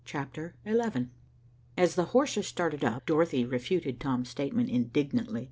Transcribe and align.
CHAPTER 0.03 0.55
XI 0.65 1.09
As 1.77 1.93
the 1.93 2.05
horses 2.05 2.47
started 2.47 2.83
up, 2.83 3.05
Dorothy 3.05 3.45
refuted 3.45 3.99
Tom's 3.99 4.29
statement 4.29 4.67
indignantly. 4.69 5.39